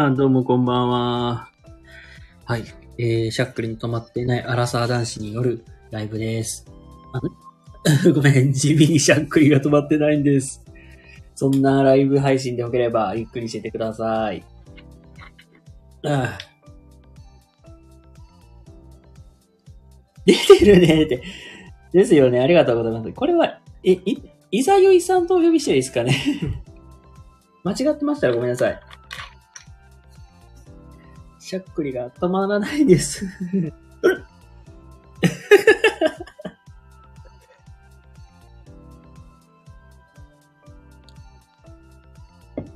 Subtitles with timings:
[0.00, 1.48] あ、どうもこんばんは。
[2.44, 2.62] はい。
[2.98, 6.66] えー、シャックリに止まっていないアラサー男子によるライブです。
[7.12, 7.20] あ
[8.06, 10.64] の ごめん、地味にシャックリが止まってないんです。
[11.34, 14.44] そんなライブ配信でよければゆっくりしててください。
[16.04, 16.38] ああ
[20.24, 21.24] 出てるねって。
[21.92, 22.38] ですよね。
[22.38, 23.10] ありがとうございます。
[23.10, 26.14] これは、え、い、いざゆいさんとお呼びしていいですかね
[27.64, 28.80] 間違ってましたらごめんなさい。
[31.48, 33.24] しゃっくりが止まらないです。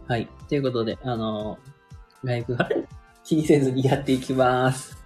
[0.09, 0.27] はい。
[0.49, 1.59] ということで、あの、
[2.25, 2.67] ライブは
[3.25, 4.97] 気にせずにやっていきます。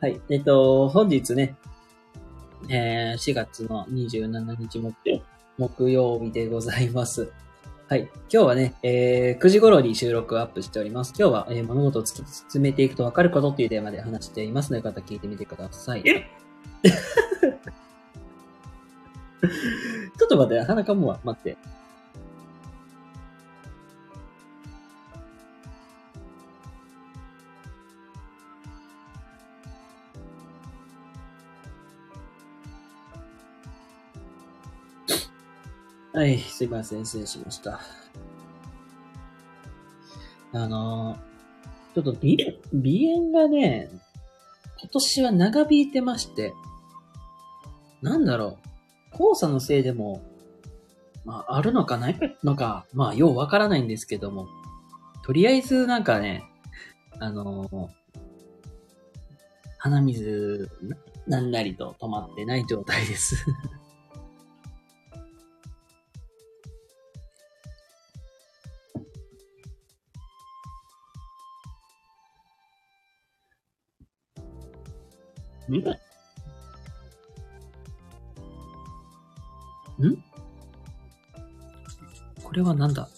[0.00, 0.18] はい。
[0.30, 1.54] えっと、本日ね、
[2.70, 4.94] えー、4月の27日木
[5.58, 7.30] 木曜日でございます。
[7.88, 8.08] はい。
[8.32, 11.14] 今日はね、えー、9時頃に収録をアップしております。
[11.16, 16.02] 今日は、えー物事を突き進めていくと分かることっていうテーマで話していますので、よかったら聞いてみてください。
[16.02, 16.18] ちょ
[20.24, 21.20] っと待って、鼻かむわ。
[21.22, 21.56] 待って。
[36.16, 37.78] はい、すいません、失礼しました。
[40.54, 43.90] あのー、ちょっと鼻炎がね、
[44.80, 46.54] 今年は長引いてまして、
[48.00, 48.56] なんだろ
[49.12, 50.22] う、黄砂のせいでも、
[51.26, 54.48] まあ、あるのかないのか、まあ、ようわからないんですけども、
[55.22, 56.44] とりあえずなんかね、
[57.18, 57.88] あのー
[59.78, 60.70] 鼻水、
[61.26, 63.36] なんなりと止まってない状態です。
[75.68, 75.84] んん？
[82.42, 83.08] これはなんだ？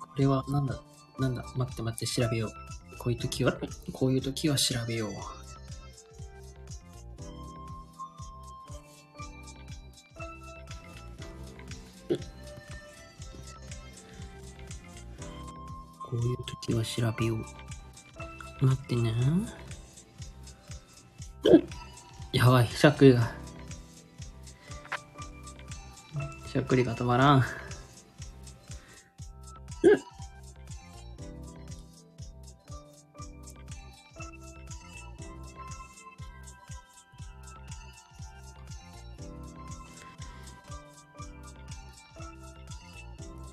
[0.00, 0.80] これはなんだ？
[1.18, 1.44] なんだ？
[1.56, 2.50] 待って待って調べよう。
[2.98, 3.54] こういう時は、
[3.92, 5.12] こういう時は調べよう。
[16.10, 17.44] こういう時は調べよう。
[18.60, 19.14] 待ってね。
[22.32, 23.32] やばい、しゃっくりが。
[26.46, 27.44] しゃっくりが止まらん。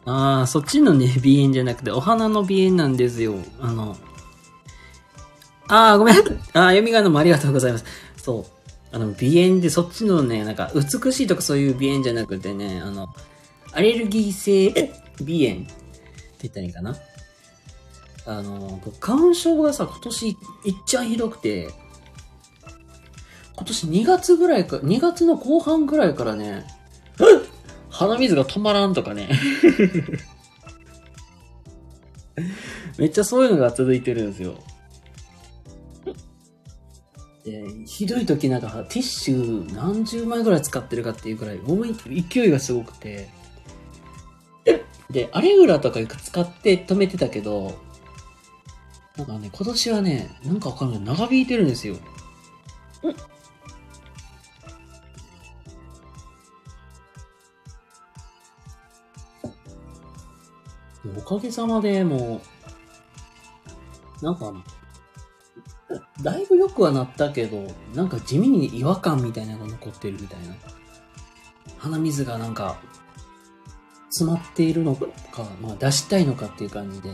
[0.08, 3.36] ああ、そっちのね、鼻炎じゃなくて、お花の鼻炎なんですよ。
[3.60, 3.98] あの、
[5.76, 6.16] ああ、ごめん。
[6.16, 6.26] ああ、
[6.70, 7.86] 読みがのもありがとうございます。
[8.16, 8.46] そ
[8.94, 8.96] う。
[8.96, 13.10] あの、鼻炎でそっちのね、なんか、美しいとかそういう鼻炎じゃなくてね、あの、
[13.74, 15.74] アレルギー性鼻炎って
[16.44, 16.96] 言ったらいいかな。
[18.26, 20.36] あの、僕花粉症がさ、今年いっ
[20.86, 21.68] ちゃんひどくて、
[23.58, 26.66] 今年2月ぐらいか、2月の後半ぐらいからね、
[27.90, 29.30] 鼻水が止まらんとかね。
[32.98, 34.58] めっちゃそういうのが続いてるんですよ。
[37.46, 43.30] で、ひどい時なんかティッシュ何十枚ぐらい使ってるかっていうぐらい、思い勢いがすごくて。
[45.12, 47.78] で、アレグラとか使って止めてたけど、
[49.16, 51.00] なんかね、今年はね、なんかわかんない。
[51.02, 51.96] 長引いてるんですよ。
[53.04, 53.16] うん
[61.18, 62.42] おかげさまでも
[64.22, 64.52] う、なんか、
[66.22, 70.56] だいぶ良くはなったけど、なんか地味に違和感みたいなのが残ってるみたいな。
[71.78, 72.78] 鼻水がなんか、
[74.10, 75.10] 詰まっているのか、
[75.62, 77.10] まあ出したいのかっていう感じで。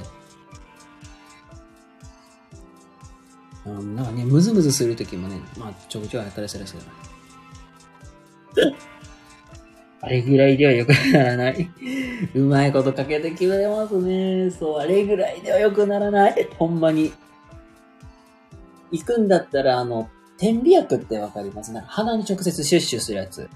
[3.65, 6.75] うん、なんかね、ムズムズするときもね、まあちょこちょこあったりするんです
[8.55, 8.75] けど。
[10.03, 11.69] あれぐらいでは良くならない。
[12.33, 14.49] うまいことかけて決めますね。
[14.49, 16.49] そう、あれぐらいでは良くならない。
[16.57, 17.13] ほんまに。
[18.91, 21.71] 行くんだったら、あの、点鼻薬ってわかります？
[21.71, 21.83] ね。
[21.87, 23.49] 鼻に直接シュッシュするやつ。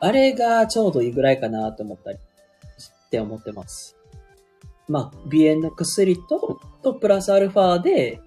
[0.00, 3.96] あれがちょうどいいぐらいかなと思ったり、って思ってます。
[4.88, 8.20] まあ、鼻炎の薬と、と、プラスアルファで、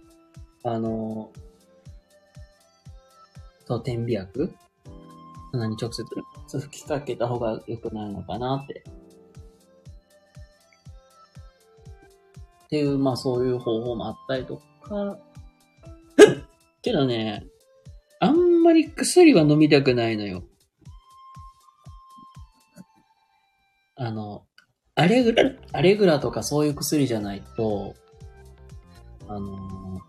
[0.64, 1.32] あの、
[3.66, 4.54] と、点鼻薬
[5.52, 6.06] 鼻に直接
[6.60, 8.84] 吹きかけた方が良くなるのかなって。
[12.66, 14.64] っていう、まあそういう方法もあったりとか。
[16.82, 17.46] けどね、
[18.20, 20.44] あんまり薬は飲みたくないのよ。
[23.96, 24.46] あの、
[24.96, 27.96] アレグラ、アレグラとかそういう薬じゃないと、
[29.28, 30.02] あの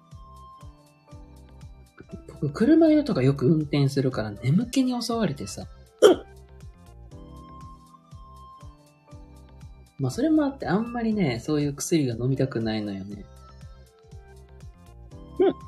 [2.41, 5.67] 僕、車用とかよく運転するから眠気に襲われてさ。
[9.99, 13.25] まあ、それもあって、あんまりね、そういう薬が飲みたくないのよね。
[15.39, 15.67] うん。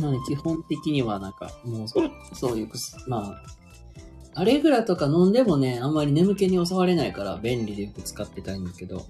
[0.00, 2.00] まあね、基本的にはなんか、もうそ、
[2.34, 3.42] そういう薬、ま
[4.34, 9.06] あ、アレグラとか飲んでもね、あんまり眠気に襲われないから便利でよく使ってたいんだけど、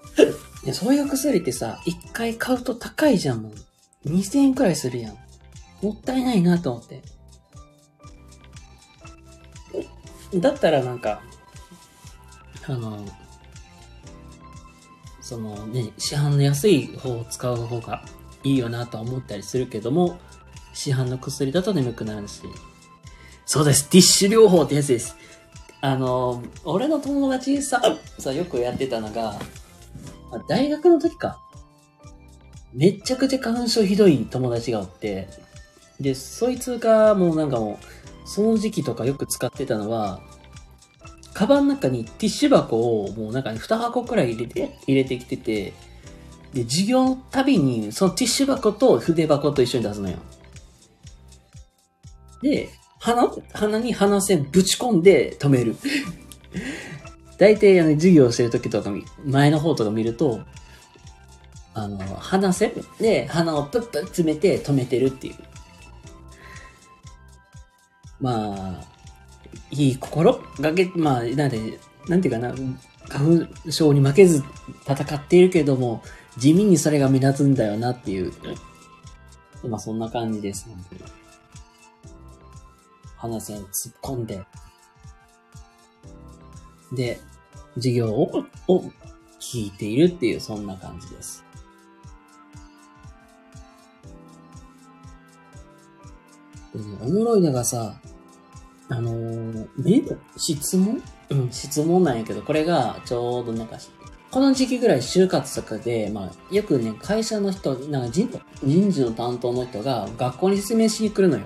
[0.72, 4.08] そういう薬ってさ、一回買うと高いじゃん、もう。
[4.08, 5.16] 2000円くらいするやん。
[5.82, 7.02] もったいないなと思って。
[10.34, 11.22] だったらなんか、
[12.68, 13.04] あの、
[15.20, 18.02] そのね、市販の安い方を使う方が
[18.44, 20.18] いいよなとは思ったりするけども、
[20.74, 22.42] 市販の薬だと眠くなるし。
[23.46, 23.88] そうです。
[23.88, 25.16] ティッシュ療法ってやつです。
[25.80, 27.80] あの、俺の友達さ、
[28.18, 29.38] さ、よくやってたのが、
[30.48, 31.40] 大学の時か。
[32.74, 35.28] めちゃくちゃ花粉症ひどい友達がおって、
[35.98, 40.20] で、そいつがもうなんかもう、その時期とかよく使ってたのは、
[41.38, 45.72] カバンの中にティッシュ箱をもうなんか2箱くらい入れて、入れてきてて、
[46.52, 50.16] で、授業のたびにそのティッシュ箱と筆箱と一緒に出すのよ。
[52.42, 55.76] で、鼻、鼻に鼻線ぶち込んで止める。
[57.38, 58.90] 大体あの授業してる時とか
[59.24, 60.40] 前の方とか見ると、
[61.72, 65.36] あの、鼻線で鼻をプップッ詰めて止めてるっていう。
[68.20, 68.97] まあ、
[69.70, 71.78] いい心がけ、まあ、なんで、
[72.08, 72.54] なんていうかな、
[73.08, 74.42] 花粉症に負けず
[74.86, 76.02] 戦っているけども、
[76.36, 78.32] 地味にそれが目立つんだよなっていう。
[79.66, 81.00] まあそんな感じです、本当に。
[83.16, 84.44] 鼻線突っ込んで。
[86.92, 87.20] で、
[87.74, 88.84] 授業を、を
[89.40, 91.44] 聞いているっていう、そんな感じです。
[96.74, 98.00] でね、おもろいのがさ、
[98.90, 100.02] あのー、ね、
[100.36, 101.02] 質問？
[101.30, 103.76] うん、質問なんやけど、これがちょうどなんか、
[104.30, 108.28] この時期ぐらい就活とかで、まあ、よくね、会社の人、なんか人
[108.64, 111.44] 人事の担当の人が学校に説明しに来るのよ。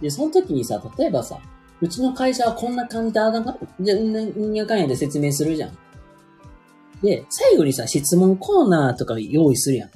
[0.00, 1.38] で、その時にさ、例えばさ、
[1.80, 5.78] うちの会社はこんな感じで、あだか、じゃ、うんやかんやで説明するじゃん。
[7.02, 9.90] で、最後にさ、質問コーナーとか用意するやん。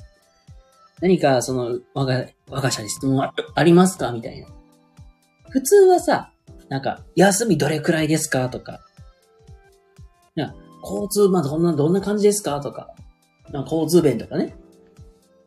[1.00, 3.20] 何か、その、我が、我が社に質問
[3.54, 4.12] ありますか？
[4.12, 4.46] みたいな。
[5.52, 6.32] 普通はさ、
[6.68, 8.80] なんか、休みどれくらいですかとか、
[10.34, 12.94] な交通、まあ、どんな、どんな感じですかとか、
[13.50, 14.56] な交通弁とかね。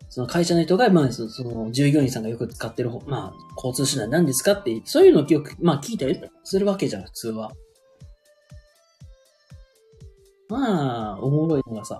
[0.09, 7.51] その会社の人が、まあ、その、従業員さんがよく使ってる、まあ、交通手段何ですかって、そういうのをよく、まあ、聞いたりするわけじゃん、普通は。
[10.47, 11.99] まあ、おもろいのがさ。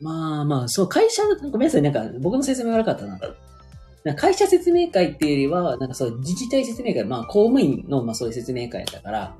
[0.00, 3.18] まあまあ、そう、会社、ごめんなさい、なんか、僕の説明が悪かったな。
[4.16, 9.34] 会社説明会っていうよりは、なんかそう、自治体説明会、まあ、公務員の、まあそういう説明会だから、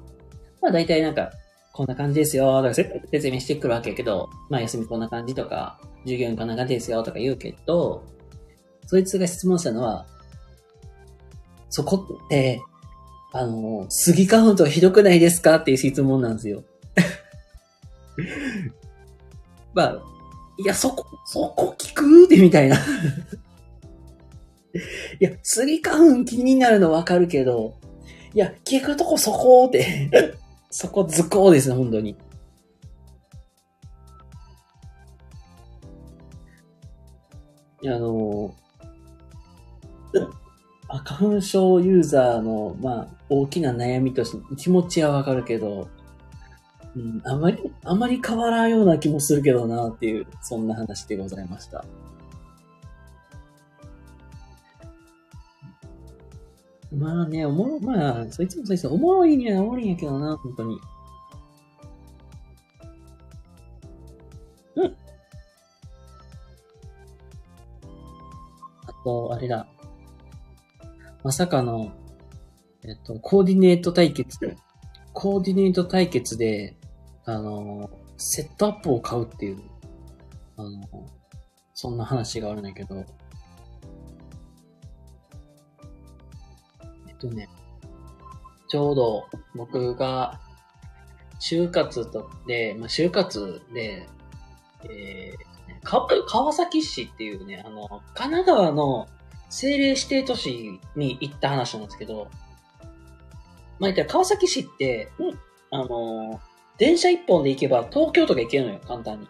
[0.60, 1.30] まあ大体なんか、
[1.72, 8.02] こんな感じですよ、とか説明してくるわけやけど、まあ休みこんな感じとか、授業員こんな感じですよ、とか言うけど、
[8.86, 10.06] そいつが質問したのは、
[11.70, 12.60] そこって、
[13.32, 16.64] あの、スギ花粉とひどくないですかっていう質問なんですよ。
[19.74, 20.02] まあ、
[20.58, 22.76] いや、そこ、そこ聞くってみたいな
[24.74, 27.74] いや、スギ花粉気になるのわかるけど、
[28.34, 30.10] いや、聞くとこそこって、
[30.70, 32.16] そこ図工ですね、本当に。
[37.80, 38.54] いや、あの
[40.88, 45.88] あ花粉症ユーザーの、まあ、大きな悩みとして気持ちはわかるけど、
[46.96, 51.84] うん、あまり、あまり変わらんような気もするけどなっていう、そんな話でございました。
[56.98, 60.80] まあね、おもろ、まあ、そいつもそいつもおもろいにはおもろいんやけどな、本当に。
[64.74, 64.96] うん。
[68.86, 69.68] あと、あれだ。
[71.22, 71.92] まさかの、
[72.82, 74.56] えっと、コーディネート対決。
[75.12, 76.76] コーディネート対決で、
[77.26, 79.60] あの、セットアップを買うっていう、
[80.56, 80.80] あの、
[81.74, 83.04] そんな話があるんだけど、
[87.18, 87.48] とね、
[88.68, 90.38] ちょうど僕が
[91.40, 94.08] 就活とで、まあ、就活で、
[94.84, 99.08] えー、か川崎市っていうね、あの、神奈川の
[99.46, 102.28] 政令指定都市に行った話なんですけど、
[103.78, 105.10] まあ、言ったら川崎市って、
[105.70, 106.40] あの、
[106.76, 109.28] 電車一本で行けば東京とか行けるのよ、簡単に。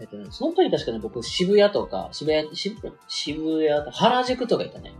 [0.00, 2.76] えっとね、その時確かに僕渋谷とか、渋谷、渋
[3.08, 4.92] 渋谷と原宿とか行ったね。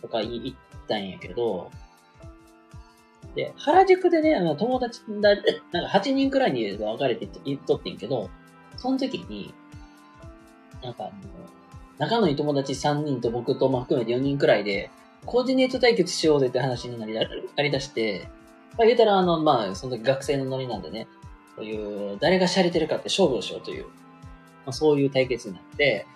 [0.00, 1.70] とか行ったんやけど、
[3.34, 5.34] で、原宿でね、あの友達だ、
[5.72, 8.30] なんか8人くらいに分かれて行っとってんけど、
[8.76, 9.54] その時に、
[10.82, 11.10] なんか、
[11.98, 14.90] 仲のいい友達3人と僕とも含めて4人くらいで、
[15.24, 17.22] コーディネート対決しようぜって話になりだ
[17.56, 18.28] なりだして、
[18.76, 21.06] まあ言うたらあの、まあその時学生のノリなんでね、
[21.56, 23.90] そういう、誰が洒落てるかって勝負をしようという、ま
[24.66, 26.06] あそういう対決になって、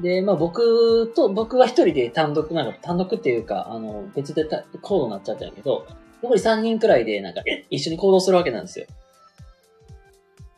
[0.00, 5.86] で、まあ僕と、僕は一人で単独、なんか単独っていうか、あの、別でた行動になっちゃったんやけど、
[6.22, 8.86] 残り3人くらいでなんか一緒に行動するわけなんですよ。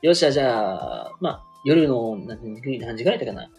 [0.02, 3.50] よっしゃ、じゃあ、まあ、夜の何時何時ぐらいだったかな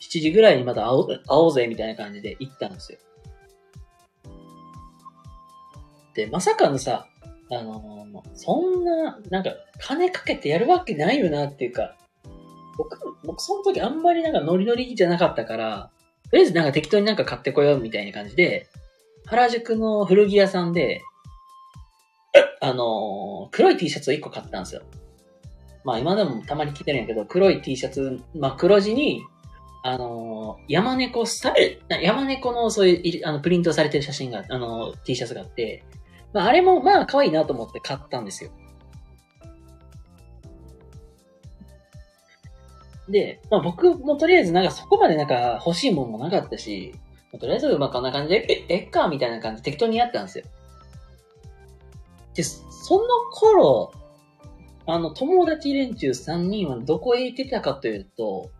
[0.00, 2.98] ?7 時ぐらいにまた会お会おうぜみたいな感じで行ったんですよ。
[6.14, 7.06] で、まさかのさ、
[7.50, 11.96] あのーそんな、なんか、金かけてやるわけないよなっていうか、
[12.84, 15.90] 僕、僕その時あんまりなんかノリノリじゃなかったから、
[16.30, 18.68] とりあえずなんか適当になんか買ってこようみたいな感じで、
[19.26, 21.02] 原宿の古着屋さんで、
[22.60, 24.82] あのー黒い T シャツを1個買ったんですよ。
[25.84, 29.22] まあ今でもたまに着てるんやけど、黒い T シャツ、まあ黒地に、
[29.82, 35.82] あのー山猫スタイル、山猫のそういう、あの、プリントされてる写真が、あのー T シャツがあって、
[36.32, 38.50] まああれもまあ可愛いなと思って買ったんですよ。
[43.10, 46.94] で、まあ僕もとりあえずなんかそこまでなんか欲しいものもなかったし、
[47.32, 50.44] まあとりあえずまあこんな感じで、え、えっかみたいな感じで適当にやったんですよ。
[52.34, 52.60] で、そ
[52.94, 53.92] の頃、
[54.86, 58.50] あの、友達連中3人はどこへ行ってたかというと、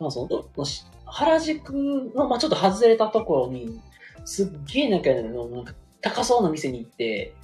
[0.00, 1.72] まあその、し原宿
[2.14, 3.80] の、まあちょっと外れたところに、
[4.24, 5.20] すっげえなんか、な
[5.60, 7.34] んか高そうな店に行って、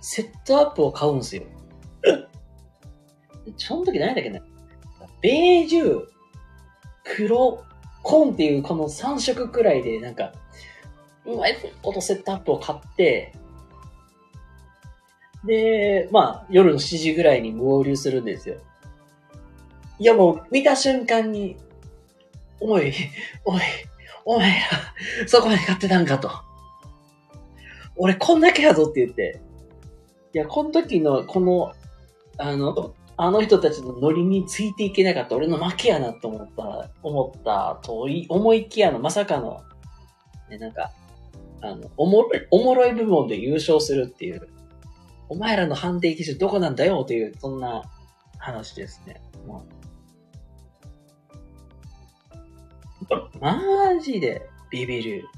[0.00, 1.42] セットアップを買うんですよ。
[3.44, 4.40] でその時何だっけな
[5.20, 6.06] ベージュ、
[7.04, 7.64] 黒、
[8.02, 10.32] 紺っていうこの3色くらいで、なんか、
[11.26, 13.32] うまいことセットアップを買って、
[15.44, 18.56] で、まあ、夜の7時ぐらいに合流するんですよ。
[19.98, 21.56] いやもう、見た瞬間に、
[22.60, 22.92] おい、
[23.44, 23.60] おい、
[24.24, 26.30] お前ら、そこまで買ってたんかと。
[27.96, 29.40] 俺こんだけやぞって言って。
[30.32, 31.74] いや、この時の、この、
[32.38, 39.62] あの、あの人たちのノリについていけなかった俺の負けやなと思った、思ったと、思いきやの、まさかの、
[40.48, 40.90] ね、なんか、
[41.60, 44.48] あの、おもろい、おもろい部門で優勝するっていう、
[45.28, 47.82] お前らの判定基準どこなんだよという、そんな
[48.38, 49.20] 話ですね。
[49.46, 49.66] も
[53.10, 53.60] うマ
[54.02, 55.28] ジでビビる。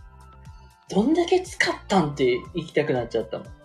[0.89, 3.62] どんだけ使ったんって行きたくなっちゃったもん。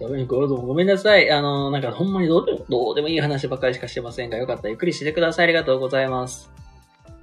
[0.00, 1.30] ごめん、ごごめんなさい。
[1.30, 5.44] あの、なんかほんまにどうでもどうでもいい話ばかりしかしてませんが、よかったらゆっくりしてください。
[5.44, 6.50] ありがとうございます。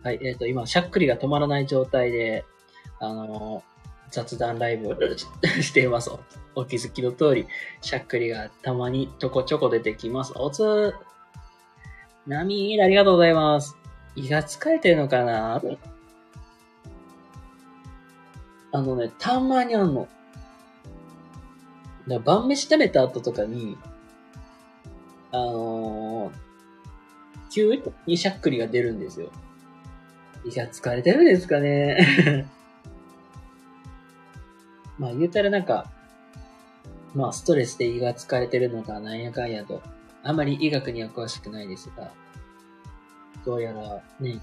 [0.03, 2.45] はい、えっ、と、今、しゃっくりが止まらない状態で、
[2.99, 3.63] あの、
[4.09, 4.95] 雑談ライブを
[5.61, 6.11] しています。
[6.55, 7.47] お気づきの通り、
[7.81, 10.33] しゃっくりがたまにちょこちょこ出てきます。
[10.35, 10.93] おつ
[12.27, 13.75] ナミーありがとうございます。
[14.15, 15.61] 胃が疲れてるのかな？
[18.73, 20.07] あのね、たまにあんの。
[22.11, 23.77] だから晩飯食べた後とかに、
[25.31, 26.51] あのー
[27.53, 29.29] 急にしゃっくりが出るんですよ。
[30.45, 32.47] いや、疲れてるんですかね。
[34.97, 35.91] まあ言うたらなんか、
[37.13, 39.81] まあストレスで胃が疲れてるのかなんやかんやと、
[40.23, 42.11] あまり医学には詳しくないですが、
[43.45, 44.39] どうやらね、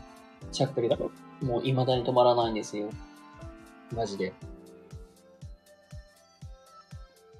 [0.52, 0.98] しゃっくりが
[1.40, 2.90] もう未だに止まらないんですよ。
[3.94, 4.34] マジで。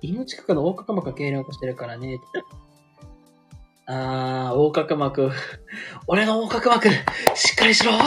[0.02, 2.20] 胃の近くの横隔膜が痙攣を起こしてるからね。
[3.86, 5.30] あー、横隔膜。
[6.06, 6.88] 俺の横隔膜、
[7.34, 7.92] しっかりしろ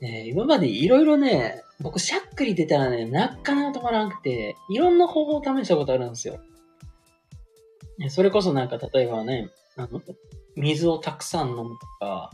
[0.00, 6.38] ね今までいろいろね、僕しゃっくり出たらね、なかなか止まらなくて、いろんな方法を試したことあるんですよ。
[7.98, 10.02] ねそれこそなんか例えばね、あの、
[10.56, 12.30] 水をたくさん飲むとか、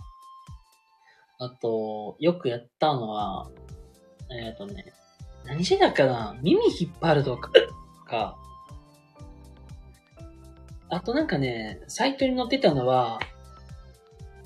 [1.39, 3.51] あと、よくやったのは、
[4.35, 4.93] えっ、とね、
[5.45, 6.37] 何してたかな？
[6.43, 7.51] 耳引っ張るとか、
[8.07, 8.37] か。
[10.89, 13.19] あとなんかね、サイトに載ってたのは、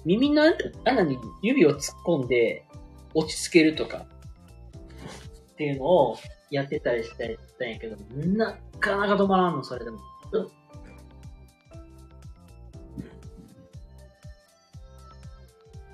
[0.04, 0.42] 耳の
[0.84, 2.64] 穴に指を突っ込んで
[3.14, 4.06] 落ち着けるとか、
[5.52, 6.18] っていうのを
[6.50, 9.98] やってたりしてたんやけど、なかなか止まらんの、それでも。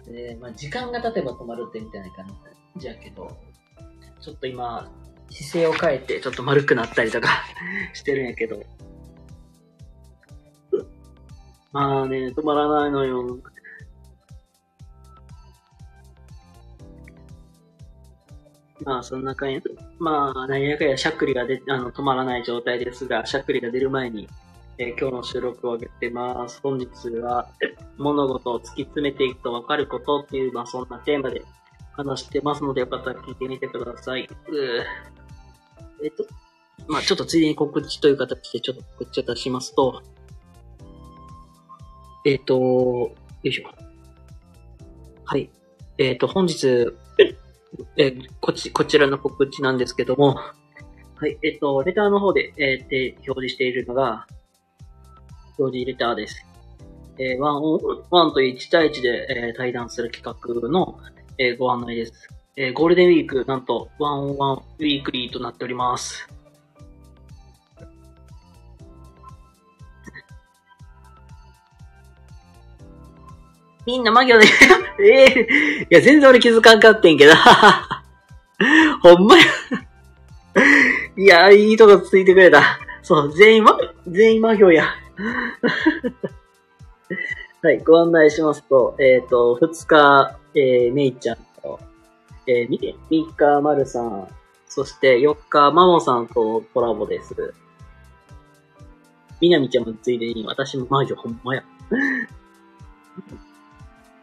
[0.07, 2.27] で、まあ、時間が経てば止まるってみたいな感
[2.77, 3.37] じやけど、
[4.25, 4.91] ちょっと今、
[5.29, 7.29] 姿勢を変えて、ちょっと丸くなったりとか
[7.93, 8.63] してるんやけど。
[11.73, 13.39] まあね、止まらないのよ。
[18.87, 19.63] まあ、そんな感じ。
[19.99, 24.27] まあ、何やかやしゃっくりが出、あの、止まらない状態ですが、しゃっくりが出る前に、
[24.79, 26.61] えー今日の収録を上げてます。
[26.63, 26.89] 本日
[27.21, 27.51] は、
[27.99, 31.45] 物事を突き詰めていくと分かることっていう、まあ、そんなテーマで
[31.97, 34.29] 話してますので、よかったら聞いてみてください。
[36.03, 36.27] えっと、
[36.89, 40.03] まあ、ちょっとついでに告知という形でちょっと告知を出しますと、
[42.27, 43.11] えっと、よ
[43.43, 43.69] いしょ。
[45.25, 45.51] はい。
[45.99, 46.93] えっと、本日、
[47.97, 50.35] えーこち、こちらの告知なんですけども、
[51.17, 54.27] はい、えっと、レターの方で、えーで表示しているのが、
[55.59, 56.45] 表示レターです。
[57.19, 57.81] えーワンオン、
[58.11, 60.25] ワンと1対1で、えー対談する企
[60.63, 60.99] 画の、
[61.39, 62.29] えーご案内です。
[62.57, 66.29] えーゴールデンウィーク、なんと、ワンオンワンウィークリーとなっております。
[73.87, 74.47] みんな魔行で、
[75.03, 77.33] ええいや、全然俺気づかんかってんけど。
[79.03, 79.45] ほんまや。
[81.17, 82.79] いや、いいとこついてくれた。
[83.03, 84.87] そう、全員ま、全員魔行や。
[87.63, 91.81] はい、ご案内しますと、えっ、と、2日、えー、めいちゃんと、
[92.47, 92.79] えー、み
[93.11, 94.29] 3日、まるさん、
[94.69, 97.55] そして4日、マモさんとコラボです。
[99.41, 101.65] みなみちゃんもついでに、私も魔女ほんまや。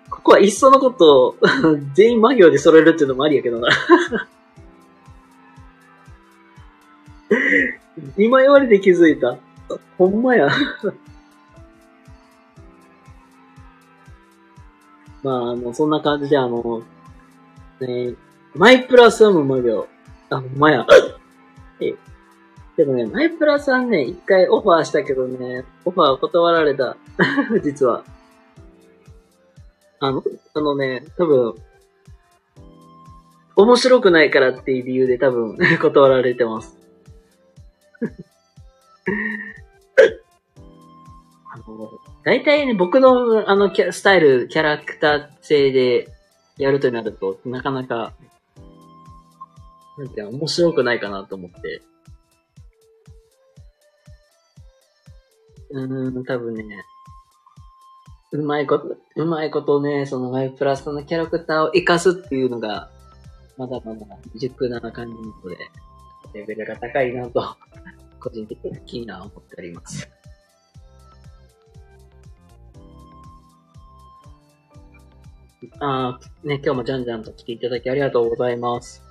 [0.10, 1.38] ここはいっそのこと、
[1.94, 3.70] 全員魔行で揃えるっていうのもありやけどな。
[8.18, 9.38] 今言われて気づいた。
[9.98, 10.50] ほんまや。
[15.24, 16.82] まあ、あの、そんな感じで、あの、
[17.80, 18.16] ね、
[18.56, 19.88] マイプラスは無魔行。
[20.30, 20.86] あ、ほんまや。
[21.80, 21.96] え、
[22.78, 26.98] でもね、マイプラさんね、一回オファーしたけどね、オファー断られた。
[27.64, 28.04] 実は。
[30.00, 31.56] あの、あのね、多分、
[33.56, 36.78] 面白くないからっていう理由で多分 断られてます。
[41.54, 41.92] あの、
[42.24, 46.08] 大体ね、僕のあのキャスタイル、キャラクター性で
[46.58, 48.14] やるとなると、なかなか、
[49.98, 51.82] なんて、面白くないかなと思って。
[55.72, 56.86] うーん、多分ね、
[58.32, 62.90] うまいこと、うまいことね、そのマイプラスのキャラクターを活かすっていうのが、
[63.58, 64.06] まだまだ
[64.36, 65.58] 熟な感じなので、
[66.34, 67.58] レベルが高いなと、
[68.20, 70.21] 個人的には思っております。
[75.80, 79.04] あー、ね、今日もじゃんじゃんと来ていただきありがとうございます。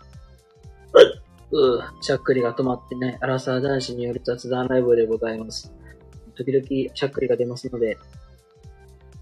[1.52, 5.72] うう、しゃっくりが止まってね、アラサー男子による雑談ライブでございます。
[6.36, 7.98] 時々しゃっくりが出ますので、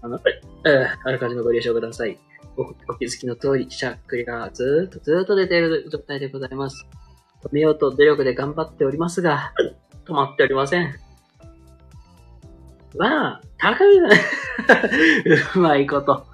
[0.01, 0.19] あの、
[0.65, 2.17] えー、あらかじめご了承ください。
[2.57, 2.61] お
[2.91, 6.85] お気づきの通り、しゃっくりがずーっとずーっと出ている状態でございます。
[7.43, 9.53] 止めようと努力で頑張っておりますが、
[10.05, 10.93] 止まっておりません。
[12.95, 13.99] わ高め。
[15.55, 16.25] うまいこと。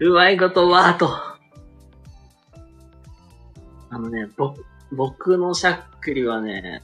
[0.00, 1.10] うまいこと、わーと。
[3.90, 4.54] あのね、ぼ、
[4.90, 6.82] 僕のしゃっくりはね、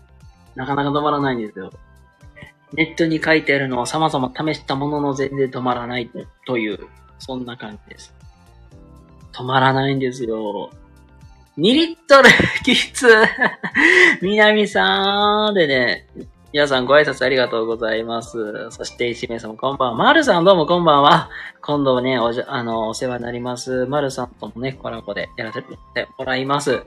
[0.55, 1.73] なかなか止まらないんですよ。
[2.75, 6.11] ネットに書いてあるのを様々試したものの全然止まらない
[6.47, 6.87] という、
[7.19, 8.15] そんな感じです。
[9.33, 10.71] 止まらないんですよ。
[11.57, 12.29] 2リットル
[12.63, 13.07] きつ
[14.21, 16.07] みなみさんでね、
[16.51, 18.71] 皆さんご挨拶ありがとうございます。
[18.71, 19.95] そして、石名さんもこんばんは。
[19.97, 21.29] まるさんどうもこんばんは。
[21.61, 23.85] 今度ね、おじゃ、あの、お世話になります。
[23.85, 25.69] まるさんともね、コラボでやらせて
[26.19, 26.83] もらいます。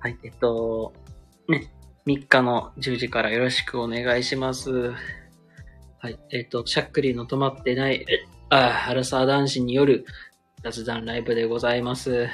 [0.00, 0.92] はい、えっと、
[1.48, 1.70] ね、
[2.06, 4.92] 3日の10時からよろしくお願いします。
[6.00, 8.04] はい、えっと、しゃっくりの止まってない、
[8.50, 10.06] あ、アルサー男子による
[10.64, 12.28] 雑談ライブでございます。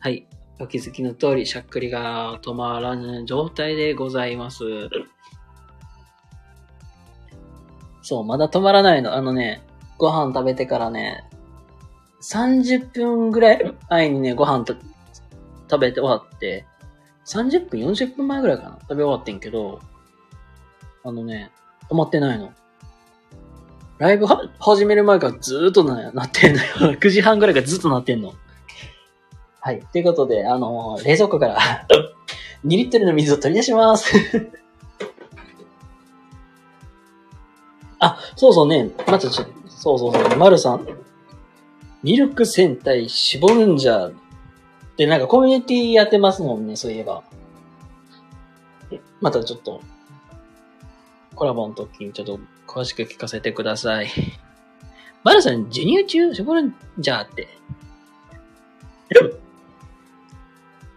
[0.00, 0.28] はい。
[0.60, 4.64] お気づきの通り、しゃっくりが止まらぬ状態でございます。
[8.02, 9.14] そう、まだ止まらないの。
[9.14, 9.62] あのね、
[9.98, 11.24] ご飯食べてからね、
[12.22, 14.74] 30分ぐらい前にね、ご飯と
[15.70, 16.66] 食べて終わって、
[17.26, 19.80] 30分、40分前ぐらいかな食べ終わってんけど、
[21.04, 21.52] あのね、
[21.90, 22.52] 止まってないの。
[23.98, 26.68] ライブ始める前からずーっとななってんのよ。
[26.98, 28.32] 9時半ぐらいからずっとなってんの。
[29.60, 29.80] はい。
[29.92, 31.58] ということで、あのー冷蔵庫から
[32.64, 34.12] 2リットルの水を取り出します。
[38.00, 38.90] あ、そうそうね。
[39.06, 40.36] またちょっと、そうそうそう。
[40.36, 40.86] まるさん。
[42.02, 44.10] ミルク戦隊絞るんじゃ。
[44.96, 47.22] で、なんかコミュニティやってますもんね、そういえば。
[49.20, 49.80] またちょっと、
[51.34, 54.08] コラボの時にちょっと詳しく聞かせてください。
[55.24, 56.34] まるさん、授乳中？
[56.34, 57.48] 絞るんじゃって。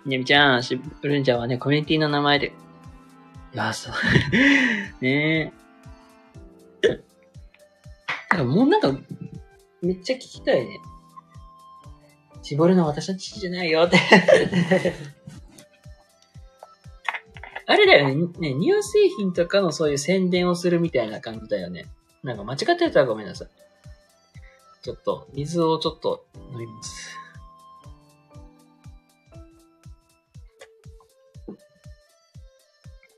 [0.06, 2.54] みなみちゃん、しぶるんちゃんはね、コミュニティの名前で。
[3.54, 3.94] いや、そう。
[5.04, 5.54] ね
[6.84, 6.92] え。
[8.32, 8.98] なんかもうなんか、
[9.82, 10.80] めっちゃ聞きたいね。
[12.42, 13.98] 絞るのは私の父じゃないよって。
[17.68, 21.86] あれだよねね、乳製品とかのそういう宣伝をするみたいな感じだよね。
[22.24, 23.50] なんか間違ってたらごめんなさい。
[24.82, 27.21] ちょっと、水をちょっと飲みます。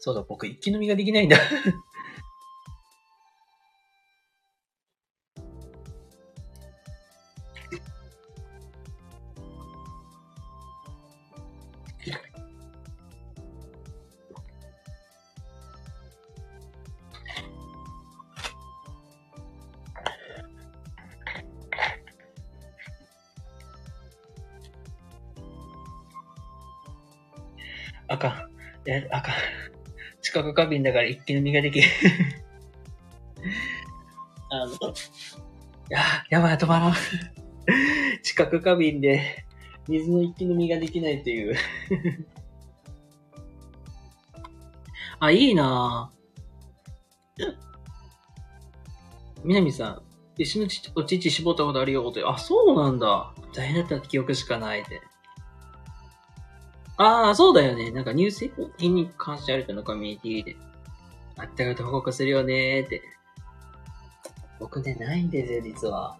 [0.05, 1.37] そうだ、僕、一気飲みができないんだ。
[28.09, 28.51] あかん。
[28.85, 29.72] え、あかん。
[30.33, 31.87] 近く過敏だから一気飲みができる。
[34.49, 34.77] あの、い
[35.89, 35.99] や、
[36.31, 36.93] やばい、止まらん。
[38.23, 39.45] 近く過敏で、
[39.87, 41.55] 水の一気飲みができないという。
[45.19, 47.53] あ、いいなぁ。
[49.43, 50.01] みなみさん、
[50.39, 52.23] 石のちお乳絞ったことあるよって。
[52.25, 53.35] あ、そうなんだ。
[53.53, 54.99] 大変だった記憶しかないで。
[56.97, 57.91] ああ、そうだよね。
[57.91, 60.55] なんか乳製品に関してある人のコミュニティで。
[61.37, 63.01] あったかと報告するよねーって。
[64.59, 66.17] 僕ね、ないんですよ、実は。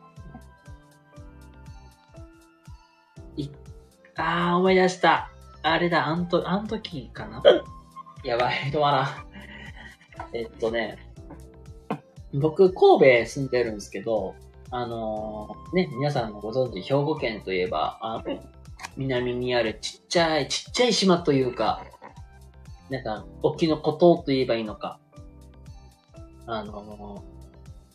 [3.37, 3.49] い、
[4.15, 5.29] ああ、思い出した。
[5.61, 7.43] あれだ、あんと、あん時かな？
[8.25, 9.07] やばい、止まらん。
[10.33, 10.97] えっとね、
[12.33, 14.35] 僕、神戸住んでるんですけど、
[14.71, 18.23] あのーね、皆さんもご存知、兵庫県といえば、あ
[18.97, 21.83] 南にあるちっちゃい、ちっちゃい島というか、
[22.89, 24.99] なんか、沖の孤島と言えばいいのか。
[26.45, 27.23] あの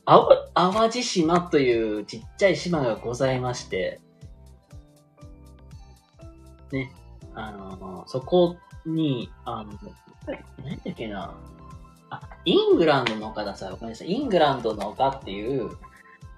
[0.06, 4.00] ー、淡路島というちっちゃい島がございまして、
[6.72, 6.92] ね、
[7.34, 8.56] あの、そこ
[8.86, 9.72] に、あの、
[10.64, 11.34] 何だっけな、
[12.10, 14.10] あ、イングランドの丘ださ、ごめんなさい。
[14.10, 15.70] イングランドの丘っていう、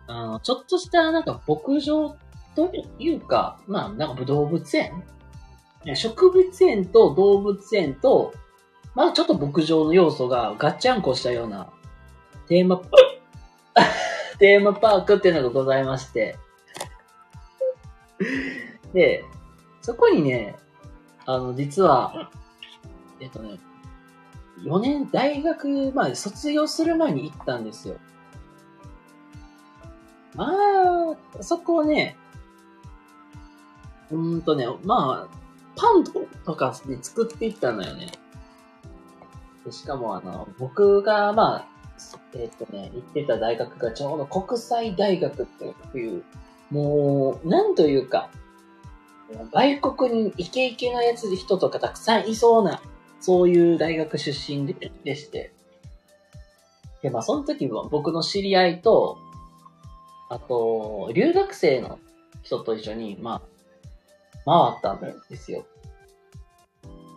[0.09, 2.17] あの、ちょっとしたなんか牧場
[2.55, 5.05] というか、まあ、なんか動物園？
[5.95, 8.35] 植物園と動物園と、
[8.95, 11.71] まあちょっと牧場の要素がガッチャンコしたような
[12.49, 12.83] テーマ、
[14.39, 16.37] テーマパークっていうのがございまして。
[18.93, 19.25] で、
[19.81, 20.57] そこにね、
[21.25, 22.31] あの、実は、
[23.21, 23.59] えっとね、
[24.65, 27.97] 4年、大学、まあ、卒業する前に行ったんですよ。
[30.35, 32.17] まあ、そこをね、
[34.11, 35.41] うんとね、まあ、
[35.77, 36.05] パン
[36.45, 38.13] とかで作っていったのよね。
[39.65, 41.67] でしかもあの、僕が、まあ、
[42.35, 46.23] えっ、とね、行ってた大学がちょうど国際大学っていう、
[46.71, 48.31] もう、なんというか、
[49.53, 52.81] 外国にイケイケなやつ人とかたくさんいそうな、
[53.21, 55.53] そういう大学出身ででして。
[57.03, 59.19] で、まあ、その時は僕の知り合いと、
[60.29, 61.99] あと、留学生の
[62.43, 63.43] 人と一緒に、まあ、
[64.51, 65.65] 回ったんですよ。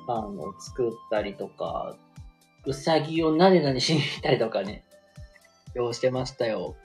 [0.08, 1.96] あの、作ったりとか、
[2.66, 4.86] うさぎをなでなでしに行ったりとかね、
[5.74, 6.76] ようしてましたよ。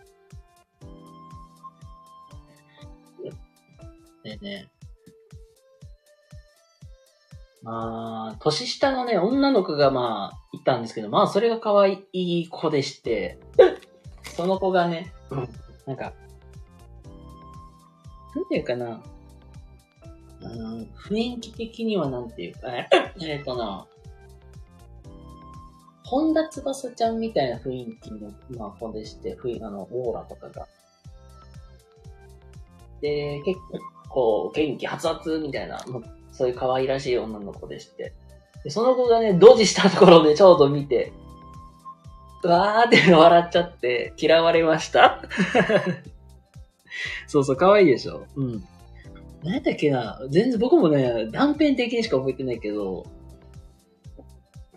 [4.24, 4.70] でね、
[7.62, 13.38] まあ、年下のね、女の子がまあ、いたんですけど、まあ、それが可愛い子でして、
[14.36, 15.12] その子がね、
[15.86, 16.12] なんか、
[18.34, 19.02] なんていうかな、
[20.40, 22.68] うん、雰囲気的にはなんていうか、
[23.20, 23.86] えっとな、
[26.04, 30.66] 本田翼ちゃんみたいな雰囲気の、まあ、子でして、ふあの、オーラとかが。
[33.00, 33.60] で、結
[34.08, 35.84] 構、元気、発達みたいな、
[36.32, 38.14] そういう可愛らしい女の子でして。
[38.64, 41.12] で、その子がね、ドジしたところでちょうど見て、
[42.42, 45.20] うわーって笑っちゃって、嫌われました。
[47.26, 48.24] そうそう、可愛いでしょ？
[48.36, 48.64] うん。
[49.42, 50.20] 何だっけな。
[50.30, 53.06] 全然僕もね、断片的にしか覚えてないけど、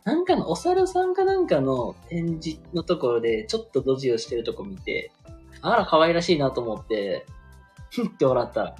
[0.03, 5.11] なんかのお猿さんかなんかの展示のところで、ちょっとドジをしてるとこ見て、
[5.61, 7.25] あら、可愛らしいなと思って、
[7.91, 8.75] ふんって笑ったら、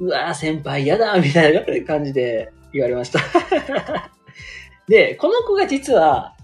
[0.00, 3.20] うわぁ、先輩嫌だみたいな感じで言われました。
[4.88, 6.34] で、この子が実は、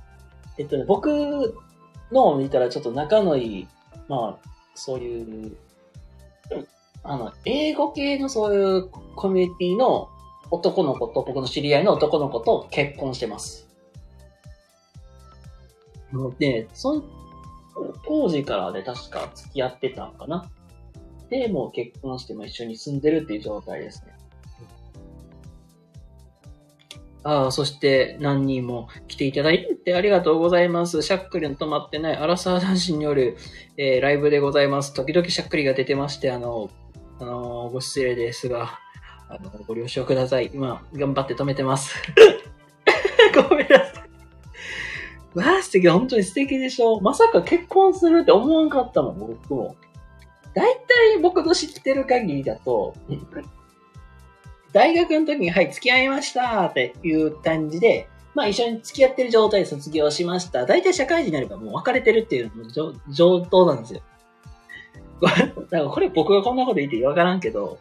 [0.59, 1.55] えっとね、僕
[2.13, 3.69] のを見たらちょっと仲のいい、
[4.09, 5.57] まあ、そういう、
[7.09, 10.11] あの、英語系のそういうコミュニティの
[10.51, 13.67] 男の子と、僕の知り合いの男の子と結婚してます。
[16.39, 17.03] で、その、
[18.07, 20.51] 当時からで確か付き合ってたのかな。
[21.31, 24.13] で、もう結婚しても一緒に住んでるっていう状態ですね。
[27.25, 31.03] ああ、そして何人も来ていただいてありがとうございます。
[31.03, 33.37] しゃっくりの止まってないアラサー男子による、
[33.77, 34.95] えー、ライブでございます。
[34.95, 36.71] 時々しゃっくりが出てまして、あの、
[37.21, 38.79] あのご失礼ですが、
[39.29, 40.51] あの、ご了承ください。
[40.55, 41.95] 今、頑張って止めてます。
[43.49, 44.05] ごめんなさ
[45.35, 45.39] い。
[45.39, 45.89] わあ、素敵。
[45.89, 47.01] 本当に素敵でしょ。
[47.01, 49.77] まさか結婚するって思わんかったもん、僕も。
[50.55, 52.95] 大体僕の知ってる限りだと、
[54.73, 60.65] 大学の時に、はい、付き合いましたっていう感じで、まあ一緒に付き合ってる状態で卒業しました。
[60.67, 62.51] 大体社会人になればもう別れてるっていう
[63.11, 64.01] 上等なんですよ。
[65.71, 67.79] だかこれ僕がこんなこと言ってわからんけど、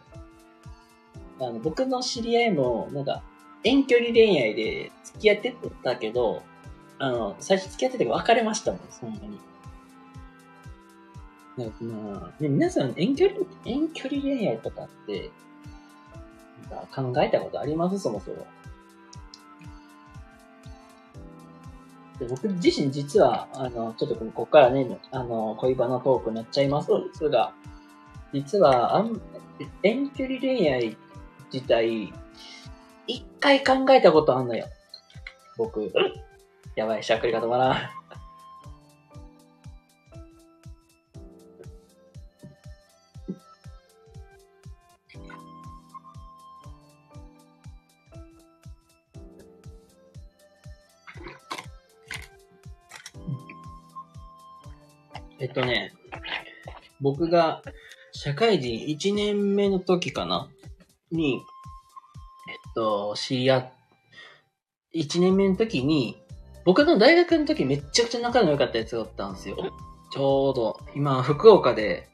[1.40, 3.22] あの僕の知り合いも、なんか、
[3.64, 6.42] 遠距離恋愛で付き合ってたけど、
[6.98, 9.38] あの、最初付き合ってたけど別れましたもん、そんなに。
[11.56, 15.30] なんかまあ、ね、皆さん遠距離、遠距離恋愛とかって、
[16.94, 17.98] 考えたことあります？
[17.98, 18.46] そもそも。
[22.18, 27.52] で僕自身実は、あの、ちょっとここからね、あの、恋バナトークになっちゃいますですが、
[28.32, 29.20] 実は、あん
[29.82, 30.96] 遠距離恋愛
[31.52, 32.12] 自体、
[33.06, 34.66] 一回考えたことあんのよ。
[35.56, 35.92] 僕。
[36.76, 37.97] やばい、しゃっくりが止まらん。
[55.40, 55.92] えっとね、
[57.00, 57.62] 僕が
[58.12, 60.48] 社会人1年目の時かな？
[61.10, 61.42] に、えっ
[62.74, 63.72] と、知り合っ、
[64.94, 66.20] 1年目の時に、
[66.64, 69.56] 僕の大学の時めっちゃくちゃ仲の良かったやつがおったんですよ。
[70.10, 72.08] ちょうど、今、福岡で、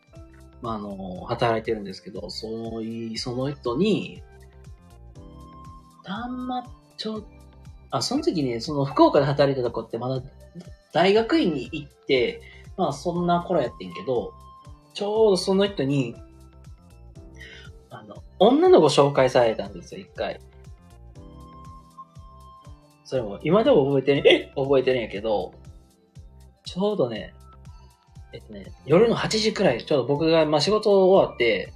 [0.61, 4.23] まあ、あの、働いてるんですけど、そうい、その人に、
[6.05, 6.65] たんま、
[6.97, 7.25] ちょ、
[7.91, 10.23] あ、その時ね、その福岡で働いてた子ってまだ
[10.93, 12.41] 大学院に行って、
[12.77, 14.33] まあそんな頃やってんけど、
[14.95, 16.15] ちょうどその人に、
[17.91, 20.41] あの、女の子紹介されたんですよ、一回。
[23.05, 25.53] それも、今でも覚えてね、覚えてるんやけど、
[26.65, 27.35] ちょうどね、
[28.33, 31.73] えっとね、夜の8時くらい、ちょうど僕が、まあ仕事終わって、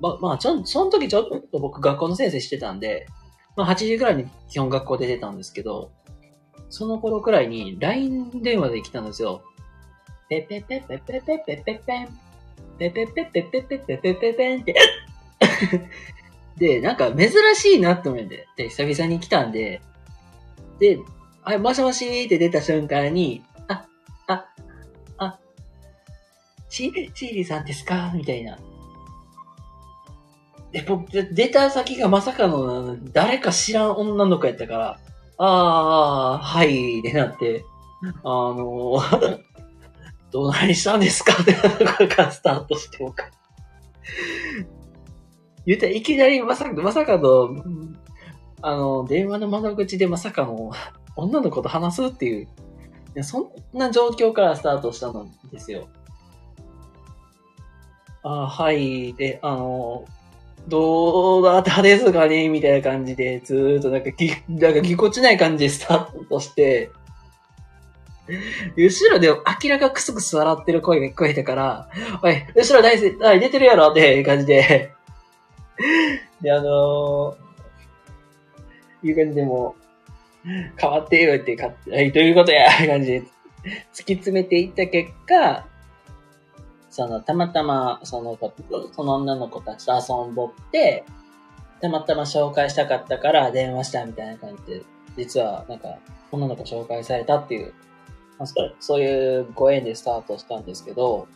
[0.00, 3.06] まあ、まあ、ちょ、その時ちょっと僕学校の先生してたんで、
[3.56, 5.90] まあ8時くらいに基本学校で出たんですけど、
[6.68, 9.42] その頃くらいに LINE 電話で来たんですよ。
[10.28, 12.08] ペペペペペペペペペン。
[12.78, 14.74] ペペペペペペペペペペンって。
[16.58, 19.80] で、なんか珍しいなって思うんで、で、久々に来たんで、
[20.78, 20.98] で、
[21.42, 23.86] はい、もしもしーって出た瞬間に、あ、
[24.26, 24.46] あ、
[25.18, 25.38] あ、
[26.68, 28.10] シー、シーリーさんですか？
[28.14, 28.58] みたいな。
[30.72, 34.98] で、僕、出た先がまさかの誰か知らん女の子やったから、
[35.38, 37.64] ああ、はい、ってなって、
[38.02, 38.98] あの、
[40.30, 41.32] どないしたんですか？
[41.40, 43.30] ってとこからスタートしてもか。
[45.66, 47.64] 言ったらいきなりまさか、まさかの、
[48.62, 50.70] あの、電話の窓口でまさかの
[51.16, 52.48] 女の子と話すっていう、
[53.16, 55.88] いそんな状況からスタートしたんですよ。
[58.22, 59.14] あはい。
[59.14, 60.04] で、あの、
[60.68, 62.48] どうだったですかね？
[62.48, 66.90] みたいな感じで、ずーっとなんかぎ、なんかぎこちない感じでスタートして、
[68.76, 71.88] 後ろで明らかくすくす笑ってる声が聞こえたから、
[72.22, 74.92] おい、後ろ大好き、はい、出てるやろっていう感じで、
[76.40, 79.76] で、あのー、いう感じでも、
[80.76, 83.22] 変わってよってか、はい、どういうことや感じで
[83.92, 85.66] 突き詰めていった結果、
[86.90, 88.52] その、たまたま、その子、
[88.94, 91.04] その女の子たちと遊んぼって、
[91.80, 94.82] たまたま紹介したかったから電話したみたいな感じで、
[95.16, 95.98] 実は、なんか、
[96.32, 97.74] 女の子紹介されたっていう、
[98.38, 98.46] まあ、
[98.80, 101.26] そういうご縁でスタートしたんですけど、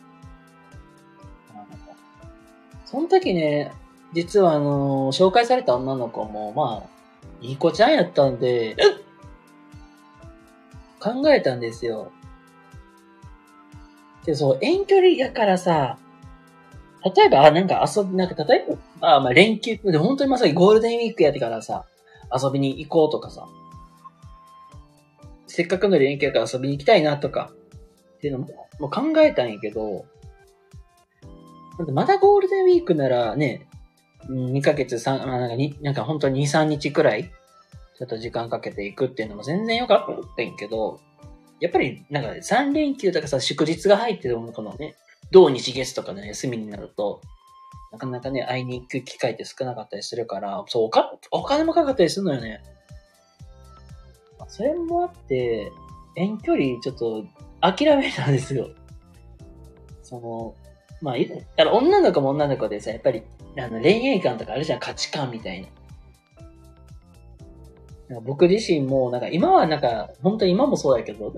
[2.85, 3.71] その時ね、
[4.13, 6.89] 実はあの、紹介された女の子も、まあ、
[7.41, 8.75] いい子ちゃんやったんで、
[10.99, 12.11] 考えたんですよ。
[14.25, 15.97] で、そう、遠距離やからさ、
[17.15, 21.85] 例えば、あ、なんか遊び、なんか例えば、あ、まあ連休、で、本当にまさにゴールデンウィークやってからさ、
[22.31, 23.47] 遊びに行こうとかさ、
[25.51, 27.51] せっかくの連休やから遊びに行きたいなとか、
[28.15, 28.47] っていうのも、
[28.79, 30.05] もう考えたんやけど、
[31.91, 33.67] まだゴールデンウィークならね、
[34.29, 40.99] 2ヶ月、3、まあなんかに、なんか本当に2、3日くらい、ちょっと時間かけていくっていうのも全然よかったんやけど、
[41.59, 44.95] やっぱりなんか3連休とかさ、祝日が入ってるもこのね、
[45.31, 47.21] 土日月とかの休みになると、
[47.91, 50.89] なかなかね、会いに行く機会って少なかったりするから、そう、
[51.31, 52.61] お、お金もかかったりするのよね。
[54.47, 55.71] それもあって、
[56.15, 57.25] 遠距離ちょっと
[57.61, 58.69] 諦めたんですよ。
[60.03, 60.55] その、
[61.01, 61.25] まあ、だ
[61.65, 63.23] から女の子も女の子でさ、やっぱり、
[63.57, 65.67] あの、恋愛観とかあるじゃん、価値観みたいな。
[68.09, 71.33] なんか僕自身も、なんか今はなんか、本当に今もそうだけど、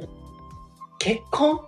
[0.97, 1.61] 結婚？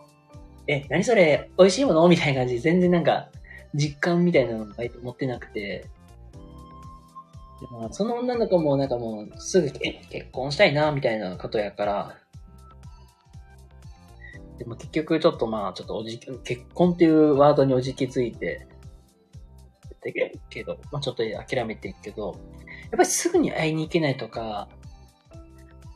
[0.68, 1.52] え、何それ？
[1.60, 2.08] 美味しいもの？
[2.08, 3.30] みたいな感じで、全然なんか、
[3.76, 5.86] 実感みたいなのが持ってなくて、
[7.92, 12.18] その女の子もなんかもう、すぐ結婚したいな、みたいなことやから、
[14.58, 18.68] でも結局ちょっとまあ、ちょっとおじ、結婚っていうワードにおじきついて、
[20.06, 20.12] だ
[20.50, 22.38] けど、まあちょっと諦めてんけど、
[22.84, 24.68] やっぱりすぐに会いに行けないとか、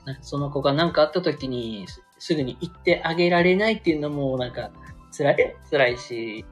[0.05, 4.71] なその子が何かあった時にすすぐに行ってあげられないっていうのもなんか
[5.15, 6.45] 辛い、辛いし、い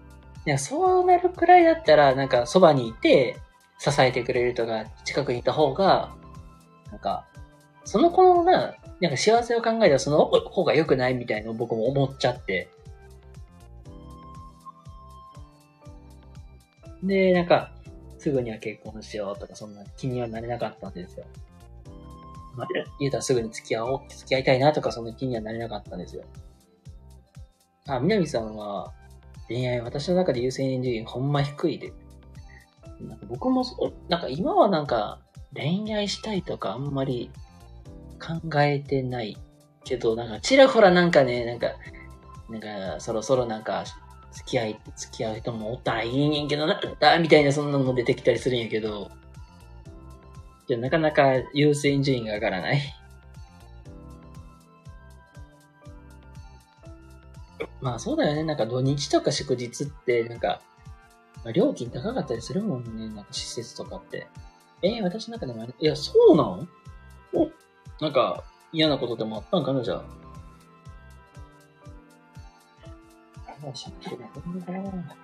[0.45, 3.37] やそうなるくらいだったらなんかそばにいて
[3.79, 6.15] 支えてくれる人が近くにいた方が、
[6.91, 7.25] なんか、
[7.85, 12.69] その子のな、なんか幸せを考えたらその方が良くないみたいなのを僕も思っちゃって。
[17.03, 17.71] で、なんか、
[18.17, 21.25] すぐには結婚しようとかそんな気にはなれなかったんですよ。
[22.55, 22.67] まあ、
[22.99, 26.23] 言うたらすぐに付き合おう、付き合いたいなとかそんな気にはなれなかったんですよ。
[27.87, 28.91] あ、南さんは、
[29.47, 31.93] 恋愛、私の中で優先順位ほんま低いで。
[33.01, 35.19] なんか僕もそ、なんか今はなんか
[35.53, 37.31] 恋愛したいとかあんまり
[38.19, 39.37] 考えてない
[39.83, 41.73] けど、なんかちらほらなんかね、なんか、
[42.49, 43.83] なんかそろそろなんか
[44.31, 49.11] 付き合い、付き合う人もおったらいいねんけどな、だみたいなそんなのも出てきたりするんやけど、
[50.67, 52.81] じゃなかなか優先順位が上がらない。
[57.79, 58.43] まあそうだよね。
[58.43, 60.61] なんか土日とか祝日って、なんか、
[61.43, 63.09] まあ、料金高かったりするもんね。
[63.09, 64.27] なんか施設とかって。
[64.81, 66.69] えー、私の中でもあれ、いや、そうなん？
[67.33, 67.49] お、
[67.99, 70.03] なんか嫌なことでもあったんかな、じゃあ？
[73.69, 75.15] あしゃっきりなことだな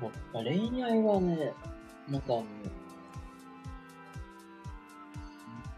[0.00, 0.10] そう。
[0.32, 1.52] 恋愛はね、
[2.08, 2.44] なんかあの、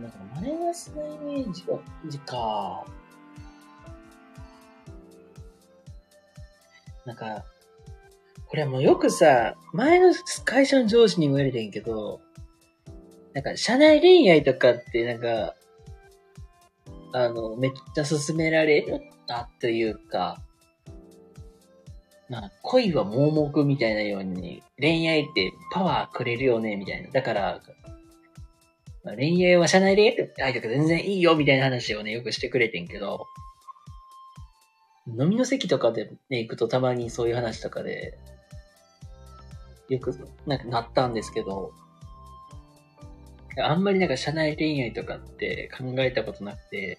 [0.00, 2.84] なんかマイナスなイメージが、じか。
[7.04, 7.44] なんか、
[8.46, 10.12] これもうよくさ、前の
[10.44, 12.20] 会社の上司にも言われてんけど、
[13.34, 15.54] なんか、社内恋愛とかってなんか、
[17.12, 18.84] あの、めっちゃ勧められ
[19.26, 20.42] たというか、
[22.62, 27.11] 恋は盲目みたいなように、恋愛ってパワーくれるよね、みたいな。
[27.11, 27.61] だから、
[29.16, 30.11] 恋愛は社内恋
[30.45, 33.26] 愛とか全然いいよみたいな話をね、よくしてくれてんけど、
[35.07, 38.18] 飲みの席とかでね、行くとたまにそういう話とかで、
[39.89, 40.14] よく
[40.47, 41.72] なんかなったんですけど、
[43.57, 46.99] あんまりなんか社内恋愛とかって考えたことなくて、